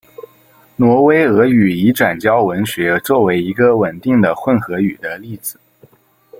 [0.77, 5.59] 挪威俄语已转交文学作为一个稳定的混合语的例子。